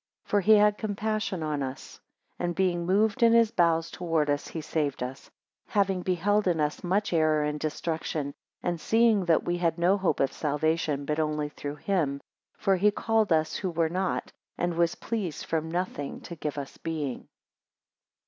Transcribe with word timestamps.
9 0.25 0.29
For 0.31 0.41
he 0.41 0.53
had 0.53 0.79
compassion 0.79 1.43
upon 1.43 1.61
us, 1.61 1.99
and 2.39 2.55
being 2.55 2.87
moved 2.87 3.21
in 3.21 3.33
his 3.33 3.51
bowels 3.51 3.91
towards 3.91 4.31
us, 4.31 4.47
he 4.47 4.59
saved 4.59 5.03
us; 5.03 5.29
having 5.67 6.01
beheld 6.01 6.47
in 6.47 6.59
us 6.59 6.83
much 6.83 7.13
error, 7.13 7.43
and 7.43 7.59
destruction; 7.59 8.33
and 8.63 8.81
seeing 8.81 9.25
that 9.25 9.43
we 9.43 9.59
had 9.59 9.77
no 9.77 9.99
hope 9.99 10.19
of 10.19 10.33
salvation, 10.33 11.05
but 11.05 11.19
only 11.19 11.49
through 11.49 11.75
him. 11.75 12.13
10 12.55 12.57
For 12.57 12.75
he 12.77 12.89
called 12.89 13.31
us, 13.31 13.57
who 13.57 13.69
were 13.69 13.89
not; 13.89 14.31
and 14.57 14.73
was 14.73 14.95
pleased 14.95 15.45
from 15.45 15.69
nothing 15.69 16.21
to 16.21 16.35
give 16.35 16.57
us 16.57 16.77
being. 16.79 17.27